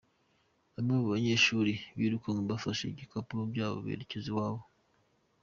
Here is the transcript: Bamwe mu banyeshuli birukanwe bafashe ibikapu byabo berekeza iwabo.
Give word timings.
Bamwe 0.73 0.93
mu 0.99 1.07
banyeshuli 1.13 1.73
birukanwe 1.99 2.41
bafashe 2.51 2.83
ibikapu 2.87 3.33
byabo 3.51 3.77
berekeza 3.85 4.27
iwabo. 4.31 4.61